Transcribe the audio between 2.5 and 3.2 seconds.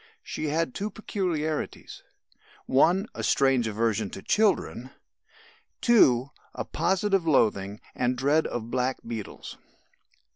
(1)